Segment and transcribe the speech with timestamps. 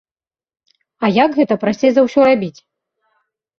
[1.05, 2.57] А як гэта прасцей за ўсё рабіць?